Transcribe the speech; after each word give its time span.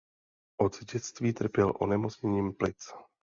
Od 0.61 0.79
dětství 0.83 1.33
trpěl 1.33 1.73
onemocněním 1.79 2.53
plic. 2.53 2.89